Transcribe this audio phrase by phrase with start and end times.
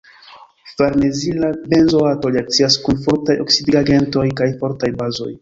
[0.77, 5.31] Farnezila benzoato reakcias kun fortaj oksidigagentoj kaj fortaj bazoj.